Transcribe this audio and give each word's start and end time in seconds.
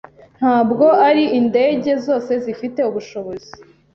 Ntabwo 0.37 0.85
ari 1.07 1.23
indege 1.39 1.91
zose 2.05 2.31
zifite 2.43 2.79
ubushobozi 2.89 3.51